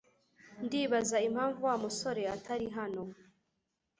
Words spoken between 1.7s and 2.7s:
musore atari